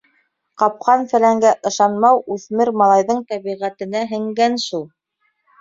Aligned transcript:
Ҡапҡан-фәләнгә 0.61 1.51
ышанмау 1.71 2.23
үҫмер 2.37 2.71
малайҙың 2.83 3.21
тәбиғәтенә 3.33 4.03
һеңгән 4.15 4.57
шул. 4.69 4.91